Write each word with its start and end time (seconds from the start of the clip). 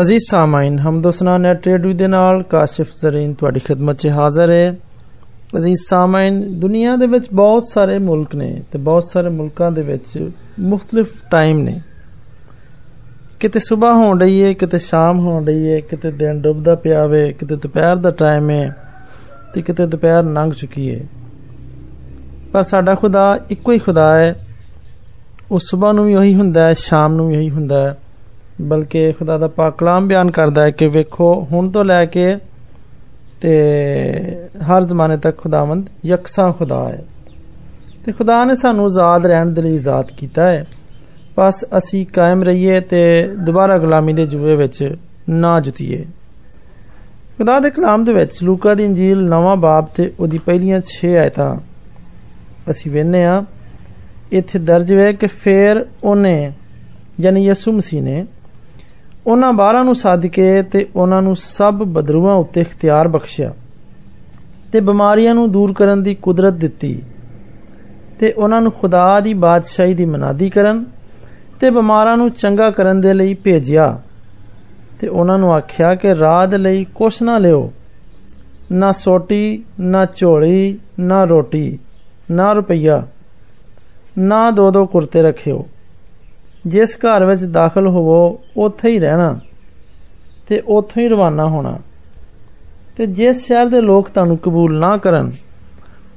ਅਜ਼ੀਜ਼ 0.00 0.24
ਸਾਮਾਈਨ 0.30 0.78
ਹਮਦੋਸਨਾ 0.78 1.36
net 1.38 1.66
radio 1.66 1.92
ਦੇ 1.92 2.06
ਨਾਲ 2.06 2.42
ਕਾਸ਼ਿਫ 2.42 2.90
ਜ਼ਰੀਨ 3.02 3.34
ਤੁਹਾਡੀ 3.34 3.60
ਖidmat 3.60 3.94
'ਚ 3.94 4.08
ਹਾਜ਼ਰ 4.08 4.50
ਹੈ। 4.50 4.76
ਅਜ਼ੀਜ਼ 5.56 5.80
ਸਾਮਾਈਨ, 5.88 6.40
ਦੁਨੀਆ 6.60 6.96
ਦੇ 6.96 7.06
ਵਿੱਚ 7.06 7.26
ਬਹੁਤ 7.32 7.64
ਸਾਰੇ 7.72 7.98
ਮੁਲਕ 7.98 8.34
ਨੇ 8.34 8.62
ਤੇ 8.72 8.78
ਬਹੁਤ 8.78 9.04
ਸਾਰੇ 9.04 9.28
ਮੁਲਕਾਂ 9.28 9.70
ਦੇ 9.72 9.82
ਵਿੱਚ 9.82 10.30
ਮੁxtਲਿਫ 10.60 11.12
ਟਾਈਮ 11.30 11.58
ਨੇ। 11.58 11.80
ਕਿਤੇ 13.40 13.60
ਸਵੇਰ 13.60 13.92
ਹੋਣ 13.92 14.20
ਰਹੀ 14.20 14.42
ਹੈ 14.42 14.52
ਕਿਤੇ 14.52 14.78
ਸ਼ਾਮ 14.78 15.18
ਹੋਣ 15.18 15.46
ਰਹੀ 15.46 15.70
ਹੈ 15.70 15.80
ਕਿਤੇ 15.80 16.10
ਦਿਨ 16.10 16.40
ਡੁੱਬਦਾ 16.40 16.74
ਪਿਆ 16.74 17.06
ਵੇ, 17.06 17.32
ਕਿਤੇ 17.32 17.56
ਦੁਪਹਿਰ 17.56 17.96
ਦਾ 17.96 18.10
ਟਾਈਮ 18.10 18.50
ਹੈ 18.50 18.76
ਤੇ 19.54 19.62
ਕਿਤੇ 19.62 19.86
ਦੁਪਹਿਰ 19.86 20.24
ਲੰਘ 20.24 20.52
ਚੁੱਕੀ 20.52 20.94
ਹੈ 20.94 21.00
ਪਰ 22.52 22.62
ਸਾਡਾ 22.62 22.94
ਖੁਦਾ 22.94 23.38
ਇੱਕੋ 23.50 23.72
ਹੀ 23.72 23.78
ਖੁਦਾ 23.78 24.14
ਹੈ, 24.16 24.34
ਉਹ 25.50 25.58
ਸਵੇਰ 25.58 25.92
ਨੂੰ 25.92 26.06
ਵੀ 26.06 26.14
ਉਹੀ 26.14 26.34
ਹੁੰਦਾ 26.34 26.66
ਹੈ, 26.66 26.72
ਸ਼ਾਮ 26.72 27.14
ਨੂੰ 27.14 27.28
ਵੀ 27.28 27.36
ਉਹੀ 27.36 27.50
ਹੁੰਦਾ 27.50 27.82
ਹੈ। 27.82 27.94
ਬਲਕਿ 28.60 29.12
ਖੁਦਾ 29.12 29.38
ਦਾ 29.38 29.48
ਪਾਕ 29.48 29.78
ਕਲਾਮ 29.78 30.08
ਬਿਆਨ 30.08 30.30
ਕਰਦਾ 30.30 30.62
ਹੈ 30.62 30.70
ਕਿ 30.70 30.86
ਵੇਖੋ, 30.86 31.48
ਹੁਣ 31.52 31.70
ਤੋਂ 31.70 31.84
ਲੈ 31.84 32.06
ਕੇ 32.06 32.36
ਤੇ 33.40 33.52
ਹਰ 34.62 34.84
ਜ਼ਮਾਨੇ 34.84 35.16
ਤੱਕ 35.16 35.38
ਖੁਦਾਵੰਦ 35.38 35.86
ਯਕਸਾ 36.04 36.50
ਖੁਦਾ 36.50 36.88
ਹੈ। 36.88 37.04
ਤੇ 38.04 38.12
ਖੁਦਾ 38.12 38.44
ਨੇ 38.44 38.54
ਸਾਨੂੰ 38.54 38.84
ਆਜ਼ਾਦ 38.84 39.26
ਰਹਿਣ 39.26 39.46
ਦੇ 39.46 39.62
ਲਈ 39.62 39.74
ਆਜ਼ਾਦ 39.74 40.10
ਕੀਤਾ 40.16 40.42
ਹੈ। 40.50 40.64
ਬਸ 41.38 41.64
ਅਸੀਂ 41.78 42.06
ਕਾਇਮ 42.06 42.42
ਰਹੀਏ 42.42 42.80
ਤੇ 42.80 43.28
ਦੁਬਾਰਾ 43.38 43.78
ਗੁਲਾਮੀ 43.78 44.12
ਦੇ 44.12 44.26
ਜੂਏ 44.26 44.56
ਵਿੱਚ 44.56 44.96
ਨਾ 45.28 45.60
ਜੁਤੀਏ 45.60 46.04
ਖੁਦਾ 47.38 47.60
ਦੇ 47.60 47.70
ਕਲਾਮ 47.70 48.04
ਦੇ 48.04 48.12
ਵਿੱਚ 48.12 48.42
ਲੂਕਾ 48.42 48.74
ਦੀ 48.74 48.84
ਇੰਜੀਲ 48.84 49.24
ਨਵਾਂ 49.24 49.56
ਬਾਬ 49.56 49.86
ਤੇ 49.96 50.12
ਉਹਦੀ 50.20 50.38
ਪਹਿਲੀਆਂ 50.38 50.80
6 50.80 51.14
ਆਇਤਾਂ 51.14 51.56
ਅਸੀਂ 52.70 52.92
ਵੇਖਨੇ 52.92 53.24
ਆ 53.24 53.44
ਇੱਥੇ 54.32 54.58
ਦਰਜ 54.58 54.92
ਹੈ 54.92 55.12
ਕਿ 55.12 55.26
ਫੇਰ 55.26 55.86
ਉਹਨੇ, 56.04 56.52
ਯਾਨੀ 57.20 57.46
ਯਿਸੂ 57.46 57.72
ਮਸੀਹ 57.72 58.02
ਨੇ 58.02 58.26
ਉਹਨਾਂ 59.30 59.52
ਬਾਰਾਂ 59.52 59.84
ਨੂੰ 59.84 59.94
ਸੱਦ 59.94 60.26
ਕੇ 60.26 60.62
ਤੇ 60.62 60.86
ਉਹਨਾਂ 60.96 61.22
ਨੂੰ 61.22 61.36
ਸਭ 61.36 61.74
ਬਦਰੂਆਂ 61.74 62.34
ਉੱਤੇ 62.34 62.60
ਇਖਤਿਆਰ 62.60 63.08
ਬਖਸ਼ਿਆ 63.08 63.52
ਤੇ 64.72 64.80
ਬਿਮਾਰੀਆਂ 64.80 65.34
ਨੂੰ 65.34 65.50
ਦੂਰ 65.52 65.72
ਕਰਨ 65.72 66.02
ਦੀ 66.02 66.14
ਕੁਦਰਤ 66.14 66.54
ਦਿੱਤੀ 66.54 67.02
ਤੇ 68.18 68.32
ਉਹਨਾਂ 68.32 68.60
ਨੂੰ 68.60 68.72
ਖੁਦਾ 68.72 69.20
ਦੀ 69.20 69.34
ਬਾਦਸ਼ਾਹੀ 69.34 69.94
ਦੀ 69.94 70.04
ਮਨਾਦੀ 70.04 70.50
ਕਰਨ 70.50 70.84
ਤੇ 71.60 71.70
ਬਿਮਾਰਾਂ 71.70 72.16
ਨੂੰ 72.16 72.30
ਚੰਗਾ 72.30 72.70
ਕਰਨ 72.70 73.00
ਦੇ 73.00 73.12
ਲਈ 73.14 73.34
ਭੇਜਿਆ 73.34 74.00
ਤੇ 75.00 75.08
ਉਹਨਾਂ 75.08 75.38
ਨੂੰ 75.38 75.54
ਆਖਿਆ 75.54 75.94
ਕਿ 75.94 76.14
ਰਾਤ 76.14 76.54
ਲਈ 76.54 76.84
ਕੁਛ 76.94 77.22
ਨਾ 77.22 77.38
ਲਿਓ, 77.38 77.72
ਨਾ 78.72 78.92
ਸੋਟੀ, 78.92 79.64
ਨਾ 79.80 80.04
ਝੋਲੀ, 80.04 80.78
ਨਾ 81.00 81.24
ਰੋਟੀ, 81.24 81.78
ਨਾ 82.30 82.52
ਰੁਪਈਆ, 82.52 83.06
ਨਾ 84.18 84.50
ਦੋ 84.50 84.70
ਦੋ 84.70 84.86
ਕੁਰਤੇ 84.86 85.22
ਰੱਖਿਓ। 85.22 85.66
ਜਿਸ 86.66 86.96
ਘਰ 86.96 87.24
ਵਿੱਚ 87.24 87.44
ਦਾਖਲ 87.44 87.86
ਹੋਵੋ, 87.86 88.40
ਉੱਥੇ 88.56 88.90
ਹੀ 88.90 88.98
ਰਹਿਣਾ 88.98 89.38
ਤੇ 90.48 90.62
ਉੱਥੋਂ 90.66 91.02
ਹੀ 91.02 91.08
ਰਵਾਨਾ 91.08 91.48
ਹੋਣਾ। 91.48 91.78
ਤੇ 92.96 93.06
ਜਿਸ 93.06 93.46
ਸ਼ਹਿਰ 93.46 93.66
ਦੇ 93.66 93.80
ਲੋਕ 93.80 94.08
ਤੁਹਾਨੂੰ 94.08 94.38
ਕਬੂਲ 94.38 94.78
ਨਾ 94.78 94.96
ਕਰਨ, 94.96 95.30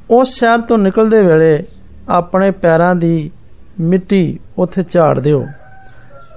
ਉਸ 0.09 0.29
ਸ਼ਹਿਰ 0.29 0.61
ਤੋਂ 0.61 0.77
ਨਿਕਲਦੇ 0.77 1.21
ਵੇਲੇ 1.21 1.63
ਆਪਣੇ 2.09 2.51
ਪੈਰਾਂ 2.51 2.95
ਦੀ 2.95 3.31
ਮਿੱਟੀ 3.79 4.39
ਉੱਥੇ 4.57 4.83
ਝਾੜ 4.91 5.19
ਦਿਓ, 5.19 5.45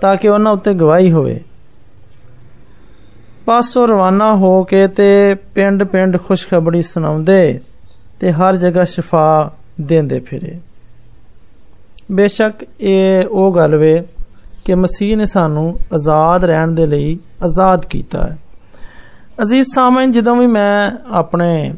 ਤਾਂ 0.00 0.16
ਕਿ 0.16 0.28
ਉਹਨਾਂ 0.28 0.52
ਉੱਤੇ 0.52 0.74
ਗਵਾਹੀ 0.74 1.12
ਹੋਵੇ। 1.12 1.40
ਪਾਸੋਂ 3.46 3.88
ਰਵਾਨਾ 3.88 4.34
ਹੋ 4.36 4.64
ਕੇ 4.64 4.86
ਤੇ 4.88 5.34
ਪਿੰਡ-ਪਿੰਡ 5.34 6.16
ਖੁਸ਼ਖਬਰੀ 6.16 6.82
ਸੁਣਾਉਂਦੇ 6.82 7.60
ਤੇ 8.20 8.32
ਹਰ 8.32 8.56
ਜਗ੍ਹਾ 8.56 8.84
ਸ਼ਿਫਾ 8.84 9.52
ਦਿੰਦੇ 9.80 10.20
ਫਿਰੇ। 10.20 10.58
ਬੇਸ਼ੱਕ 12.12 12.64
ਇਹ 12.80 13.26
ਉਹ 13.26 13.52
ਗੱਲ 13.54 13.76
ਵੇ 13.76 14.02
ਕਿ 14.64 14.74
ਮਸੀਹ 14.74 15.16
ਨੇ 15.16 15.26
ਸਾਨੂੰ 15.26 15.78
ਆਜ਼ਾਦ 15.94 16.44
ਰਹਿਣ 16.44 16.72
ਦੇ 16.72 16.86
ਲਈ 16.86 17.18
ਆਜ਼ਾਦ 17.42 17.86
ਕੀਤਾ 17.86 18.22
ਹੈ। 18.22 18.38
ਅਜ਼ੀਜ਼ 19.42 19.66
ਸਾਮਨ 19.74 20.12
ਜਦੋਂ 20.12 20.36
ਵੀ 20.36 20.46
ਮੈਂ 20.46 20.90
ਆਪਣੇ 21.10 21.74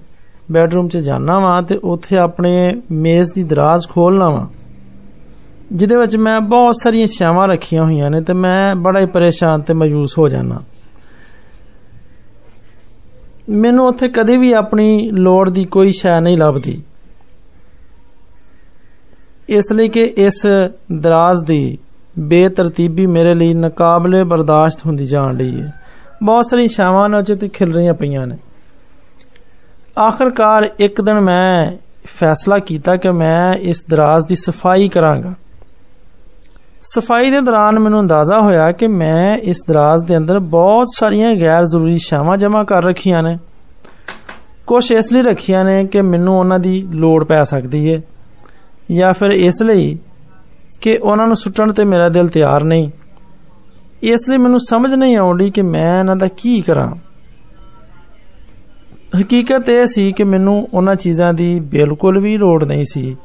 ਬੈੱਡਰੂਮ 0.52 0.88
'ਚ 0.88 0.98
ਜਾਣਾ 0.98 1.38
ਵਾਂ 1.38 1.62
ਤੇ 1.62 1.78
ਉੱਥੇ 1.84 2.18
ਆਪਣੇ 2.18 2.82
ਮੇਜ਼ 2.90 3.32
ਦੀ 3.34 3.42
ਦਰਾਜ਼ 3.42 3.88
ਖੋਲਣਾ 3.88 4.28
ਵਾਂ, 4.28 4.46
ਜਿਹਦੇ 5.72 5.96
ਵਿੱਚ 5.96 6.16
ਮੈਂ 6.16 6.40
ਬਹੁਤ 6.40 6.74
ਸਾਰੀਆਂ 6.82 7.06
ਛਾਵਾਂ 7.06 7.48
ਰੱਖੀਆਂ 7.48 7.84
ਹੋਈਆਂ 7.84 8.10
ਨੇ 8.10 8.20
ਤੇ 8.20 8.32
ਮੈਂ 8.32 8.74
ਬੜਾ 8.74 9.00
ਹੀ 9.00 9.06
ਪਰੇਸ਼ਾਨ 9.06 9.60
ਤੇ 9.60 9.74
ਮਾਯੂਸ 9.74 10.18
ਹੋ 10.18 10.28
ਜਾਣਾ 10.28 10.62
ਮੈਨੂੰ 13.48 13.86
ਉੱਥੇ 13.86 14.08
ਕਦੇ 14.08 14.36
ਵੀ 14.36 14.52
ਆਪਣੀ 14.52 15.10
ਲੋੜ 15.10 15.50
ਦੀ 15.50 15.64
ਕੋਈ 15.64 15.92
ਸ਼ੈ 15.92 16.20
ਨਹੀਂ 16.20 16.36
ਲੱਭਦੀ। 16.36 16.82
ਇਸ 19.48 19.72
ਲਈ 19.72 19.88
ਕਿ 19.88 20.04
ਇਸ 20.04 20.46
ਦਰਾਜ਼ 20.92 21.44
ਦੀ 21.44 21.78
ਬੇਤਰਤੀਬੀ 22.18 23.06
ਮੇਰੇ 23.06 23.34
ਲਈ 23.34 23.54
ਨਕਾਬਲੇ 23.54 24.24
ਬਰਦਾਸ਼ਤ 24.24 24.86
ਹੁੰਦੀ 24.86 25.04
ਜਾਣ 25.04 25.38
ਰਹੀ 25.38 25.60
ਹੈ। 25.60 25.72
ਬਹੁਤ 26.22 26.46
ਸਾਰੀ 26.50 26.68
ਛਾਵਾਂ 26.68 27.08
ਨਾਲ 27.08 27.24
ਤੇ 27.24 27.48
ਖਿਲ 27.48 27.74
ਰਹੀਆਂ 27.74 27.94
ਪਈਆਂ 27.94 28.26
ਨੇ। 28.26 28.36
ਆਖਰਕਾਰ 29.98 30.70
ਇੱਕ 30.78 31.00
ਦਿਨ 31.00 31.20
ਮੈਂ 31.20 31.76
ਫੈਸਲਾ 32.06 32.58
ਕੀਤਾ 32.58 32.96
ਕਿ 32.96 33.10
ਮੈਂ 33.10 33.54
ਇਸ 33.54 33.84
ਦਰਾਜ਼ 33.90 34.26
ਦੀ 34.26 34.36
ਸਫ਼ਾਈ 34.36 34.88
ਕਰਾਂਗਾ। 34.88 35.32
ਸਫ਼ਾਈ 36.82 37.30
ਦੇ 37.30 37.40
ਦੌਰਾਨ 37.40 37.78
ਮੈਨੂੰ 37.78 38.00
ਅੰਦਾਜ਼ਾ 38.00 38.40
ਹੋਇਆ 38.40 38.72
ਕਿ 38.72 38.86
ਮੈਂ 38.86 39.38
ਇਸ 39.38 39.56
ਦਰਾਜ਼ 39.68 40.04
ਦੇ 40.04 40.16
ਅੰਦਰ 40.16 40.38
ਬਹੁਤ 40.38 40.86
ਸਾਰੀਆਂ 40.96 41.34
ਗੈਰ 41.34 41.64
ਜ਼ਰੂਰੀ 41.64 41.98
ਛਾਵਾਂ 41.98 42.36
ਜਮ੍ਹਾਂ 42.36 42.64
ਕਰ 42.64 42.84
ਰੱਖੀਆਂ 42.84 43.22
ਨੇ। 43.22 43.38
ਕੁਝ 44.66 44.92
ਇਸ 44.92 45.12
ਲਈ 45.12 45.22
ਰੱਖੀਆਂ 45.22 45.64
ਨੇ 45.64 45.84
ਕਿ 45.84 46.02
ਮੈਨੂੰ 46.02 46.38
ਉਹਨਾਂ 46.38 46.58
ਦੀ 46.58 46.88
ਲੋੜ 46.90 47.24
ਪੈ 47.24 47.44
ਸਕਦੀ 47.44 47.94
ਹੈ। 47.94 48.00
ਜਾਂ 48.94 49.12
ਫਿਰ 49.12 49.30
ਇਸ 49.30 49.62
ਲਈ 49.62 49.98
ਕਿ 50.80 50.96
ਉਹਨਾਂ 50.96 51.26
ਨੂੰ 51.26 51.36
ਸੁੱਟਣ 51.36 51.72
ਤੇ 51.72 51.84
ਮੇਰਾ 51.84 52.08
ਦਿਲ 52.08 52.28
ਤਿਆਰ 52.28 52.64
ਨਹੀਂ। 52.64 52.90
ਇਸ 54.02 54.28
ਲਈ 54.28 54.36
ਮੈਨੂੰ 54.36 54.60
ਸਮਝ 54.60 54.94
ਨਹੀਂ 54.94 55.16
ਆਉਂਦੀ 55.16 55.50
ਕਿ 55.50 55.62
ਮੈਂ 55.62 56.00
ਇਹਨਾਂ 56.00 56.16
ਦਾ 56.16 56.28
ਕੀ 56.28 56.60
ਕਰਾਂ। 56.60 56.94
ਹਕੀਕਤ 59.20 59.68
ਇਹ 59.68 59.86
ਸੀ 59.86 60.12
ਕਿ 60.12 60.24
ਮੈਨੂੰ 60.24 60.68
ਉਹਨਾਂ 60.74 60.94
ਚੀਜ਼ਾਂ 60.94 61.34
ਦੀ 61.34 61.60
ਬਿਲਕੁਲ 61.60 62.20
ਵੀ 62.20 62.36
ਲੋੜ 62.36 62.64
ਨਹੀਂ 62.64 62.84
ਸੀ 62.92 63.16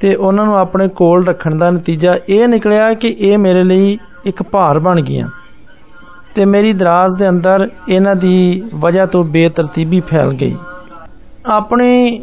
ਤੇ 0.00 0.14
ਉਹਨਾਂ 0.14 0.44
ਨੂੰ 0.44 0.56
ਆਪਣੇ 0.56 0.88
ਕੋਲ 0.88 1.26
ਰੱਖਣ 1.26 1.54
ਦਾ 1.54 1.70
ਨਤੀਜਾ 1.70 2.18
ਇਹ 2.28 2.48
ਨਿਕਲਿਆ 2.48 2.94
ਕਿ 2.94 3.16
ਇਹ 3.18 3.38
ਮੇਰੇ 3.38 3.62
ਲਈ 3.64 3.98
ਇੱਕ 4.24 4.42
ਭਾਰ 4.42 4.78
ਬਣ 4.78 5.00
ਗਈਆਂ 5.00 5.28
ਤੇ 6.34 6.44
ਮੇਰੀ 6.44 6.72
ਦਰਾਜ਼ 6.72 7.18
ਦੇ 7.18 7.28
ਅੰਦਰ 7.28 7.68
ਇਹਨਾਂ 7.88 8.16
ਦੀ 8.16 8.62
ਵਜ੍ਹਾ 8.74 9.06
ਤੋਂ 9.06 9.24
ਬੇਤਰਤੀਬੀ 9.24 10.00
ਫੈਲ 10.00 10.34
ਗਈ। 10.34 10.56
ਆਪਣੀ 11.46 12.22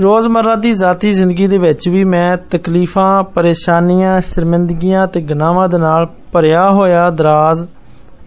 ਰੋਜ਼ਮਰਰਾ 0.00 0.54
ਦੀ 0.54 0.74
ਜ਼ਾਤੀ 0.74 1.12
ਜ਼ਿੰਦਗੀ 1.12 1.46
ਦੇ 1.46 1.58
ਵਿੱਚ 1.58 1.88
ਵੀ 1.88 2.04
ਮੈਂ 2.04 2.36
ਤਕਲੀਫਾਂ, 2.36 3.22
ਪਰੇਸ਼ਾਨੀਆਂ, 3.22 4.20
ਸ਼ਰਮਿੰਦਗੀਆਂ 4.20 5.06
ਤੇ 5.06 5.20
ਗੁਨਾਹਾਂ 5.20 5.68
ਦੇ 5.68 5.78
ਨਾਲ 5.78 6.06
ਭਰਿਆ 6.32 6.70
ਹੋਇਆ 6.70 7.10
ਦਰਾਜ਼ 7.10 7.66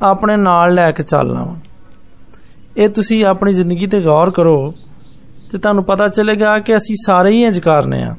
ਆਪਣੇ 0.02 0.38
ਨਾਲ 0.38 0.74
ਲੈ 0.74 0.92
ਕੇ 0.92 1.04
ਚੱਲਣਾ 1.04 1.44
ਵਾ। 1.44 1.56
ਇਹ 2.78 2.90
ਤੁਸੀਂ 2.90 3.26
ਆਪਣੀ 3.26 3.54
ਜ਼ਿੰਦਗੀ 3.54 3.88
ਤੇ 3.88 4.02
ਗੌਰ 4.02 4.30
ਕਰੋ 4.30 4.74
ਤੇ 5.52 5.58
ਤੁਹਾਨੂੰ 5.58 5.84
ਪਤਾ 5.84 6.08
ਚੱਲੇਗਾ 6.08 6.60
ਕਿ 6.60 6.78
ਅਸੀਂ 6.78 6.96
ਸਾਰੇ 7.06 7.32
ਹੀ 7.32 7.44
ਇੰਜ 7.44 7.60
ਕਰਨੇ 7.60 8.04
ਆ 8.04 8.16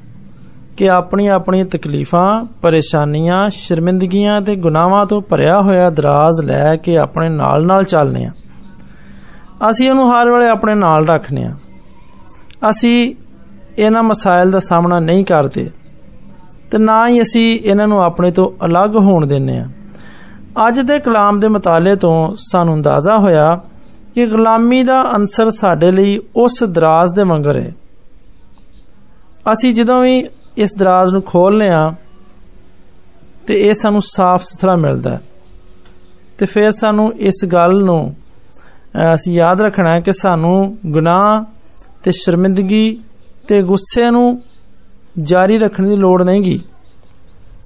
ਕਿ 0.76 0.90
ਆਪਣੀ 0.90 1.26
ਆਪਣੀ 1.26 1.64
ਤਕਲੀਫਾਂ, 1.64 2.44
ਪਰੇਸ਼ਾਨੀਆਂ, 2.62 3.50
ਸ਼ਰਮਿੰਦਗੀਆਂ 3.50 4.40
ਤੇ 4.40 4.56
ਗੁਨਾਹਾਂ 4.56 5.06
ਤੋਂ 5.06 5.22
ਭਰਿਆ 5.22 5.62
ਹੋਇਆ 5.62 5.90
ਦਰਾਜ਼ 5.90 6.40
ਲੈ 6.40 6.76
ਕੇ 6.76 6.98
ਆਪਣੇ 6.98 7.28
ਨਾਲ 7.28 7.66
ਨਾਲ 7.66 7.84
ਚੱਲਨੇ 7.84 8.24
ਆ। 8.24 8.30
ਅਸੀਂ 9.70 9.90
ਉਹਨੂੰ 9.90 10.12
ਹਰ 10.12 10.30
ਵੇਲੇ 10.30 10.48
ਆਪਣੇ 10.48 10.74
ਨਾਲ 10.74 11.06
ਰੱਖਨੇ 11.06 11.44
ਆ। 11.44 11.54
ਅਸੀਂ 12.70 13.14
ਇਹਨਾਂ 13.78 14.02
ਮਸਾਇਲ 14.02 14.50
ਦਾ 14.50 14.58
ਸਾਹਮਣਾ 14.58 15.00
ਨਹੀਂ 15.00 15.24
ਕਰਦੇ 15.24 15.70
ਤੇ 16.70 16.78
ਨਾ 16.78 17.08
ਹੀ 17.08 17.22
ਅਸੀਂ 17.22 17.60
ਇਹਨਾਂ 17.64 17.88
ਨੂੰ 17.88 18.02
ਆਪਣੇ 18.02 18.30
ਤੋਂ 18.30 18.50
ਅਲੱਗ 18.66 18.96
ਹੋਣ 18.96 19.26
ਦਿੰਨੇ 19.26 19.58
ਆ 19.58 19.66
ਅੱਜ 20.68 20.80
ਦੇ 20.80 20.98
ਕਲਾਮ 20.98 21.40
ਦੇ 21.40 21.48
ਮਤਾਲੇ 21.48 21.94
ਤੋਂ 21.96 22.34
ਸਾਨੂੰ 22.36 22.74
ਅੰਦਾਜ਼ਾ 22.74 23.18
ਹੋਇਆ 23.18 23.60
ਕਿ 24.14 24.26
ਗੁਲਾਮੀ 24.26 24.82
ਦਾ 24.82 25.02
ਅੰਸਰ 25.16 25.50
ਸਾਡੇ 25.50 25.90
ਲਈ 25.90 26.20
ਉਸ 26.36 26.62
ਦਰਾਜ਼ 26.64 27.14
ਦੇ 27.14 27.24
ਮੰਗਰ 27.24 27.58
ਹੈ। 27.60 27.72
ਅਸੀਂ 29.52 29.74
ਜਦੋਂ 29.74 30.00
ਵੀ 30.02 30.26
ਇਸ 30.56 30.74
ਦਰਾਜ਼ 30.76 31.12
ਨੂੰ 31.12 31.22
ਖੋਲਨੇ 31.22 31.68
ਆ 31.68 31.94
ਤੇ 33.46 33.60
ਇਹ 33.60 33.74
ਸਾਨੂੰ 33.74 34.02
ਸਾਫ਼ 34.02 34.44
ਸੁਥਰਾ 34.44 34.76
ਮਿਲਦਾ 34.76 35.18
ਤੇ 36.38 36.46
ਫਿਰ 36.46 36.70
ਸਾਨੂੰ 36.70 37.12
ਇਸ 37.20 37.44
ਗੱਲ 37.44 37.82
ਨੂੰ 37.84 38.14
ਅਸੀਂ 39.14 39.34
ਯਾਦ 39.34 39.60
ਰੱਖਣਾ 39.60 39.90
ਹੈ 39.90 40.00
ਕਿ 40.00 40.12
ਸਾਨੂੰ 40.12 40.78
ਗੁਨਾਹ 40.86 41.44
ਤੇ 42.02 42.12
ਸ਼ਰਮਿੰਦਗੀ 42.12 42.98
ਤੇ 43.48 43.62
ਗੁੱਸੇ 43.62 44.10
ਨੂੰ 44.10 44.42
ਜਾਰੀ 45.22 45.58
ਰੱਖਣ 45.58 45.88
ਦੀ 45.88 45.96
ਲੋੜ 45.96 46.22
ਨਹੀਂਗੀ। 46.22 46.60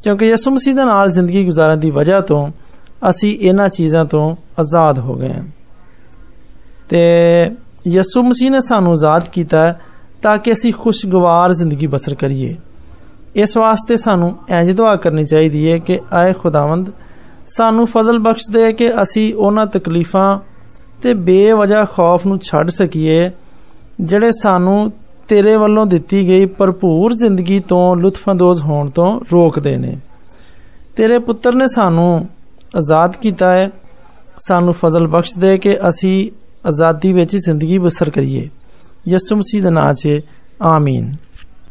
ਕਿਉਂਕਿ 0.03 0.27
ਯਿਸੂ 0.27 0.50
ਮਸੀਹ 0.50 0.75
ਦੇ 0.75 0.85
ਨਾਲ 0.85 1.11
ਜ਼ਿੰਦਗੀ 1.11 1.44
ਗੁਜ਼ਾਰਨ 1.44 1.81
ਦੀ 1.81 1.91
ਵਜ੍ਹਾ 1.91 2.21
ਤੋਂ 2.21 2.50
ਅਸੀਂ 3.11 3.38
ਇਹਨਾਂ 3.41 3.69
ਚੀਜ਼ਾਂ 3.69 4.05
ਤੋਂ 4.05 4.37
ਆਜ਼ਾਦ 4.59 4.99
ਹੋ 4.99 5.15
ਗਏ 5.15 5.32
ਹਾਂ। 5.32 5.44
ਤੇ 6.88 6.99
ਯਿਸੂ 7.87 8.23
ਮਸੀਹ 8.23 8.50
ਨੇ 8.50 8.61
ਸਾਨੂੰ 8.61 8.93
ਆਜ਼ਾਦ 8.93 9.29
ਕੀਤਾ 9.29 9.75
ਤਾਂ 10.23 10.38
ਕਿ 10.38 10.53
ਅਸੀਂ 10.53 10.73
ਖੁਸ਼ਗਵਾਰ 10.73 11.53
ਜ਼ਿੰਦਗੀ 11.53 11.87
ਬਸਰ 11.87 12.15
ਕਰੀਏ। 12.15 12.56
ਇਸ 13.35 13.56
ਵਾਸਤੇ 13.56 13.97
ਸਾਨੂੰ 13.97 14.37
ਇੰਜ 14.49 14.71
ਦੁਆ 14.71 14.97
ਕਰਨੀ 14.97 15.25
ਚਾਹੀਦੀ 15.25 15.73
ਹੈ 15.73 15.79
ਕਿ 15.79 16.00
ਆਏ 16.12 16.33
ਖੁਦਾਵੰਦ, 16.33 16.93
ਸਾਨੂੰ 17.47 17.87
ਫਜ਼ਲ 17.87 18.19
ਬਖਸ਼ 18.19 18.50
ਦੇ 18.50 18.73
ਕਿ 18.73 19.03
ਅਸੀਂ 19.03 19.35
ਉਹਨਾਂ 19.35 19.67
ਤਕਲੀਫਾਂ 19.67 20.38
ਤੇ 21.03 21.15
ਬੇਵਜ੍ਹਾ 21.15 21.85
ਖੌਫ 21.85 22.26
ਨੂੰ 22.26 22.38
ਛੱਡ 22.38 22.71
ਸਕੀਏ, 22.71 23.31
ਜਿਹੜੇ 24.00 24.31
ਸਾਨੂੰ 24.43 24.93
ਤੇਰੇ 25.31 25.56
ਵੱਲੋਂ 25.56 25.87
ਦਿੱਤੀ 25.87 26.29
ਗਈ 26.29 26.47
ਭਰਪੂਰ 26.47 27.12
ਜ਼ਿੰਦਗੀ 27.12 27.61
ਤੋਂ 27.61 27.97
ਲੁਤਫਅੰਦੋਜ਼ 27.97 28.62
ਹੋਣ 28.62 28.91
ਤੋਂ 28.91 29.21
ਰੋਕਦੇ 29.32 29.77
ਨੇ। 29.77 29.97
ਤੇਰੇ 30.97 31.19
ਪੁੱਤਰ 31.19 31.55
ਨੇ 31.55 31.69
ਸਾਨੂੰ 31.69 32.29
ਆਜ਼ਾਦ 32.77 33.17
ਕੀਤਾ 33.17 33.53
ਹੈ। 33.53 33.71
ਸਾਨੂੰ 34.47 34.75
ਫਜ਼ਲ 34.75 35.06
ਬਖਸ਼ 35.06 35.38
ਦੇ 35.38 35.59
ਕਿ 35.59 35.88
ਅਸੀਂ 35.88 36.31
ਆਜ਼ਾਦੀ 36.67 37.12
ਵਿੱਚ 37.12 37.37
ਜ਼ਿੰਦਗੀ 37.37 37.79
ਬਸਰ 37.79 38.11
ਕਰੀਏ। 38.11 38.49
ਯਿਸੂ 39.09 39.37
ਮਸੀਹ 39.37 39.62
ਦੇ 39.62 39.71
ਨਾਮ 39.71 39.94
'ਚ, 39.94 40.21
ਆਮੀਨ। 40.62 41.12